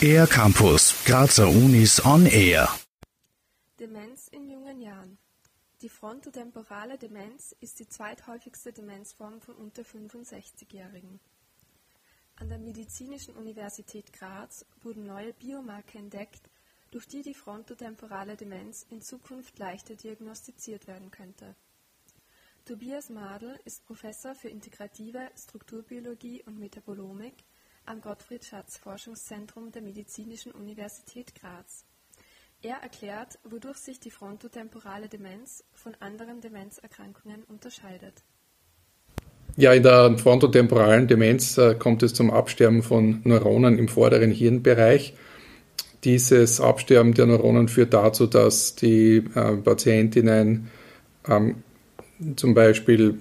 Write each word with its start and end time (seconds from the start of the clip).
Air 0.00 0.26
Campus, 0.26 1.04
Grazer 1.04 1.48
Unis 1.48 2.04
on 2.04 2.24
Air. 2.26 2.68
Demenz 3.78 4.28
in 4.28 4.48
jungen 4.48 4.80
Jahren. 4.80 5.18
Die 5.82 5.90
frontotemporale 5.90 6.96
Demenz 6.96 7.54
ist 7.60 7.80
die 7.80 7.88
zweithäufigste 7.88 8.72
Demenzform 8.72 9.42
von 9.42 9.56
unter 9.56 9.82
65-Jährigen. 9.82 11.20
An 12.36 12.48
der 12.48 12.58
Medizinischen 12.58 13.34
Universität 13.34 14.12
Graz 14.14 14.64
wurden 14.82 15.04
neue 15.04 15.34
Biomarker 15.34 15.98
entdeckt, 15.98 16.48
durch 16.90 17.06
die 17.06 17.20
die 17.20 17.34
frontotemporale 17.34 18.36
Demenz 18.36 18.86
in 18.88 19.02
Zukunft 19.02 19.58
leichter 19.58 19.96
diagnostiziert 19.96 20.86
werden 20.86 21.10
könnte. 21.10 21.54
Tobias 22.66 23.10
Madl 23.10 23.60
ist 23.64 23.86
Professor 23.86 24.34
für 24.34 24.48
integrative 24.48 25.20
Strukturbiologie 25.38 26.42
und 26.46 26.58
Metabolomik 26.58 27.34
am 27.84 28.00
Gottfried 28.00 28.44
Schatz 28.44 28.76
Forschungszentrum 28.76 29.70
der 29.70 29.82
Medizinischen 29.82 30.50
Universität 30.50 31.32
Graz. 31.40 31.84
Er 32.62 32.78
erklärt, 32.82 33.38
wodurch 33.48 33.76
sich 33.76 34.00
die 34.00 34.10
frontotemporale 34.10 35.08
Demenz 35.08 35.62
von 35.74 35.94
anderen 36.00 36.40
Demenzerkrankungen 36.40 37.44
unterscheidet. 37.44 38.24
Ja, 39.56 39.72
in 39.72 39.84
der 39.84 40.18
frontotemporalen 40.18 41.06
Demenz 41.06 41.56
äh, 41.58 41.76
kommt 41.76 42.02
es 42.02 42.14
zum 42.14 42.32
Absterben 42.32 42.82
von 42.82 43.20
Neuronen 43.22 43.78
im 43.78 43.86
vorderen 43.86 44.32
Hirnbereich. 44.32 45.14
Dieses 46.02 46.60
Absterben 46.60 47.14
der 47.14 47.26
Neuronen 47.26 47.68
führt 47.68 47.94
dazu, 47.94 48.26
dass 48.26 48.74
die 48.74 49.18
äh, 49.36 49.56
Patientinnen 49.56 50.68
ähm, 51.28 51.62
zum 52.36 52.54
Beispiel 52.54 53.18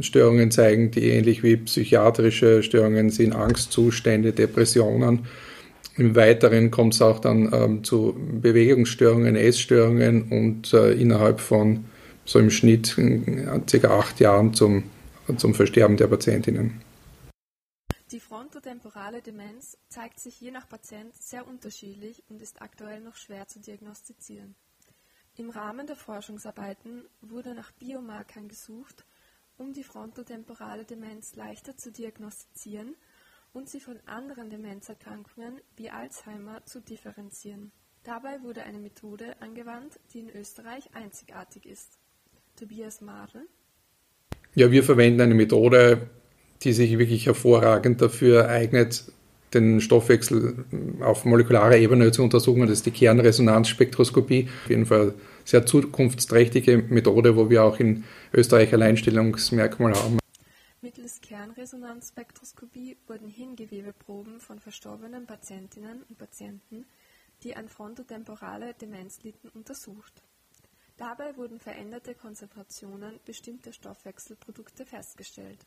Störungen 0.00 0.50
zeigen, 0.50 0.90
die 0.90 1.08
ähnlich 1.08 1.42
wie 1.42 1.56
psychiatrische 1.56 2.62
Störungen 2.62 3.10
sind, 3.10 3.34
Angstzustände, 3.34 4.32
Depressionen. 4.32 5.26
Im 5.96 6.16
Weiteren 6.16 6.70
kommt 6.70 6.94
es 6.94 7.02
auch 7.02 7.18
dann 7.18 7.52
ähm, 7.52 7.84
zu 7.84 8.16
Bewegungsstörungen, 8.16 9.36
Essstörungen 9.36 10.22
und 10.30 10.72
äh, 10.72 10.92
innerhalb 10.92 11.40
von 11.40 11.84
so 12.24 12.38
im 12.38 12.50
Schnitt 12.50 12.96
äh, 12.98 13.78
ca. 13.78 13.98
acht 13.98 14.20
Jahren 14.20 14.54
zum, 14.54 14.84
zum 15.36 15.54
Versterben 15.54 15.96
der 15.96 16.06
Patientinnen. 16.06 16.80
Die 18.10 18.20
frontotemporale 18.20 19.22
Demenz 19.22 19.78
zeigt 19.88 20.20
sich 20.20 20.40
je 20.40 20.50
nach 20.50 20.68
Patient 20.68 21.14
sehr 21.18 21.46
unterschiedlich 21.46 22.22
und 22.28 22.42
ist 22.42 22.60
aktuell 22.60 23.00
noch 23.00 23.16
schwer 23.16 23.46
zu 23.48 23.58
diagnostizieren. 23.60 24.54
Im 25.36 25.48
Rahmen 25.48 25.86
der 25.86 25.96
Forschungsarbeiten 25.96 27.04
wurde 27.22 27.54
nach 27.54 27.72
Biomarkern 27.72 28.48
gesucht, 28.48 29.06
um 29.56 29.72
die 29.72 29.84
frontotemporale 29.84 30.84
Demenz 30.84 31.34
leichter 31.36 31.76
zu 31.76 31.90
diagnostizieren 31.90 32.96
und 33.52 33.68
sie 33.68 33.80
von 33.80 33.98
anderen 34.06 34.50
Demenzerkrankungen 34.50 35.60
wie 35.76 35.90
Alzheimer 35.90 36.64
zu 36.66 36.80
differenzieren. 36.80 37.72
Dabei 38.02 38.42
wurde 38.42 38.64
eine 38.64 38.78
Methode 38.78 39.40
angewandt, 39.40 40.00
die 40.12 40.20
in 40.20 40.30
Österreich 40.30 40.90
einzigartig 40.94 41.66
ist. 41.66 41.98
Tobias 42.56 43.00
Madl. 43.00 43.46
Ja, 44.54 44.70
wir 44.70 44.84
verwenden 44.84 45.22
eine 45.22 45.34
Methode, 45.34 46.10
die 46.62 46.72
sich 46.72 46.98
wirklich 46.98 47.26
hervorragend 47.26 48.02
dafür 48.02 48.48
eignet, 48.48 49.10
den 49.54 49.80
Stoffwechsel 49.80 50.64
auf 51.00 51.24
molekularer 51.24 51.76
Ebene 51.76 52.12
zu 52.12 52.22
untersuchen. 52.22 52.62
Das 52.62 52.70
ist 52.70 52.86
die 52.86 52.90
Kernresonanzspektroskopie. 52.90 54.48
Auf 54.64 54.70
jeden 54.70 54.86
Fall 54.86 55.14
sehr 55.44 55.66
zukunftsträchtige 55.66 56.78
Methode, 56.78 57.36
wo 57.36 57.50
wir 57.50 57.64
auch 57.64 57.78
in 57.80 58.04
Österreich 58.32 58.72
Alleinstellungsmerkmal 58.72 59.94
haben. 59.94 60.18
Mittels 60.80 61.20
Kernresonanzspektroskopie 61.20 62.96
wurden 63.06 63.28
Hirngewebeproben 63.28 64.40
von 64.40 64.58
verstorbenen 64.58 65.26
Patientinnen 65.26 66.02
und 66.08 66.18
Patienten, 66.18 66.86
die 67.44 67.54
an 67.56 67.68
frontotemporale 67.68 68.74
Demenz 68.74 69.22
litten, 69.22 69.48
untersucht. 69.54 70.22
Dabei 70.96 71.36
wurden 71.36 71.58
veränderte 71.58 72.14
Konzentrationen 72.14 73.18
bestimmter 73.24 73.72
Stoffwechselprodukte 73.72 74.84
festgestellt. 74.84 75.66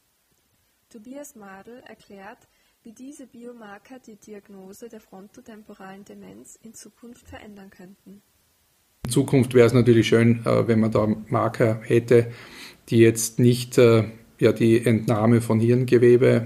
Tobias 0.90 1.36
Madl 1.36 1.82
erklärt, 1.86 2.48
wie 2.86 2.92
diese 2.92 3.26
Biomarker 3.26 3.98
die 4.06 4.16
Diagnose 4.16 4.90
der 4.90 5.00
frontotemporalen 5.00 6.06
Demenz 6.06 6.60
in 6.62 6.76
Zukunft 6.76 7.28
verändern 7.28 7.72
könnten. 7.72 8.22
In 9.06 9.12
Zukunft 9.12 9.56
wäre 9.56 9.66
es 9.66 9.74
natürlich 9.74 10.08
schön, 10.08 10.46
äh, 10.46 10.68
wenn 10.68 10.80
man 10.80 10.92
da 10.92 11.08
Marker 11.30 11.82
hätte, 11.82 12.28
die 12.90 13.00
jetzt 13.00 13.40
nicht 13.40 13.80
äh, 13.80 14.04
ja, 14.40 14.52
die 14.52 14.86
Entnahme 14.86 15.42
von 15.42 15.60
Hirngewebe 15.60 16.46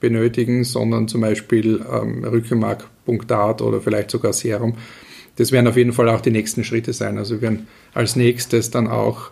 benötigen, 0.00 0.64
sondern 0.64 1.08
zum 1.08 1.22
Beispiel 1.22 1.82
ähm, 1.90 2.24
Rückenmarkpunktat 2.24 3.62
oder 3.62 3.80
vielleicht 3.80 4.10
sogar 4.10 4.34
Serum. 4.34 4.74
Das 5.36 5.50
werden 5.50 5.66
auf 5.66 5.78
jeden 5.78 5.94
Fall 5.94 6.10
auch 6.10 6.20
die 6.20 6.30
nächsten 6.30 6.62
Schritte 6.62 6.92
sein. 6.92 7.16
Also 7.16 7.36
wir 7.36 7.42
werden 7.42 7.68
als 7.94 8.16
nächstes 8.16 8.70
dann 8.70 8.86
auch 8.86 9.30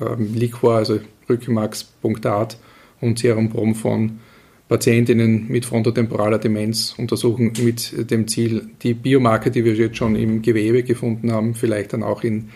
ähm, 0.00 0.34
Liquor, 0.34 0.76
also 0.76 1.00
Rückenmarkspunktat 1.28 2.58
und 3.00 3.18
Serumbrom 3.18 3.74
von 3.74 4.20
Patientinnen 4.68 5.48
mit 5.48 5.66
frontotemporaler 5.66 6.38
Demenz 6.38 6.94
untersuchen 6.96 7.52
mit 7.62 8.10
dem 8.10 8.26
Ziel, 8.28 8.70
die 8.82 8.94
Biomarker, 8.94 9.50
die 9.50 9.64
wir 9.64 9.74
jetzt 9.74 9.98
schon 9.98 10.16
im 10.16 10.40
Gewebe 10.40 10.82
gefunden 10.82 11.32
haben, 11.32 11.54
vielleicht 11.54 11.92
dann 11.92 12.02
auch 12.02 12.22
in, 12.24 12.50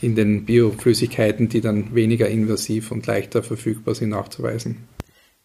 in 0.00 0.14
den 0.14 0.46
Bioflüssigkeiten, 0.46 1.48
die 1.48 1.60
dann 1.60 1.94
weniger 1.94 2.28
invasiv 2.28 2.90
und 2.90 3.06
leichter 3.06 3.42
verfügbar 3.42 3.94
sind, 3.94 4.10
nachzuweisen. 4.10 4.88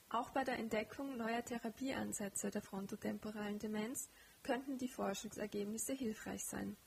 Auch 0.09 0.29
bei 0.29 0.45
der 0.45 0.57
Entdeckung 0.57 1.17
neuer 1.17 1.43
Therapieansätze 1.43 2.49
der 2.49 2.61
frontotemporalen 2.61 3.59
Demenz 3.59 4.07
könnten 4.43 4.77
die 4.77 4.87
Forschungsergebnisse 4.87 5.93
hilfreich 5.93 6.45
sein. 6.45 6.77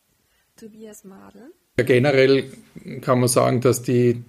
Tobias 0.56 1.04
Madl. 1.04 1.52
Ja, 1.78 1.84
generell 1.84 2.50
kann 3.02 3.20
man 3.20 3.28
sagen, 3.28 3.60
dass 3.60 3.82
die 3.82 4.22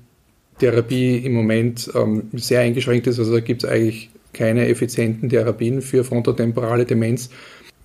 Therapie 0.60 1.18
im 1.18 1.34
Moment 1.34 1.90
ähm, 1.96 2.30
sehr 2.34 2.60
eingeschränkt 2.60 3.08
ist. 3.08 3.18
Also 3.18 3.34
da 3.34 3.40
gibt 3.40 3.64
es 3.64 3.70
eigentlich 3.70 4.10
keine 4.34 4.68
effizienten 4.68 5.30
Therapien 5.30 5.82
für 5.82 6.04
frontotemporale 6.04 6.86
Demenz. 6.86 7.30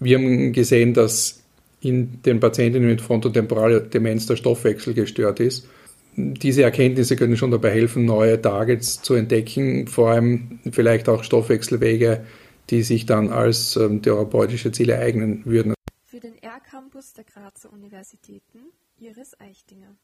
Wir 0.01 0.19
haben 0.19 0.53
gesehen, 0.53 0.95
dass 0.95 1.43
in 1.81 2.23
den 2.23 2.41
Patientinnen 2.41 2.89
mit 2.89 3.01
frontotemporaler 3.01 3.81
Demenz 3.81 4.27
der 4.27 4.37
Stoffwechsel 4.37 4.95
gestört 4.95 5.41
ist. 5.41 5.69
Diese 6.17 6.63
Erkenntnisse 6.63 7.17
können 7.17 7.37
schon 7.37 7.51
dabei 7.51 7.73
helfen, 7.73 8.05
neue 8.05 8.41
Targets 8.41 9.03
zu 9.03 9.15
entdecken, 9.15 9.89
vor 9.89 10.11
allem 10.11 10.61
vielleicht 10.71 11.09
auch 11.09 11.25
Stoffwechselwege, 11.25 12.25
die 12.71 12.83
sich 12.83 13.05
dann 13.05 13.31
als 13.31 13.77
ähm, 13.77 14.01
therapeutische 14.01 14.71
Ziele 14.73 14.99
eignen 14.99 15.43
würden. 15.45 15.75
Für 16.05 16.21
den 16.21 16.35
R-Campus 16.41 17.15
der 17.15 17.25
Grazer 17.25 17.73
Universitäten 17.73 18.61
Iris 19.01 19.33
Eichtinger. 19.41 19.97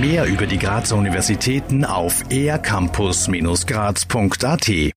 Mehr 0.00 0.26
über 0.26 0.46
die 0.46 0.58
Grazer 0.58 0.96
Universitäten 0.96 1.84
auf 1.84 2.24
ercampus-graz.at 2.30 4.68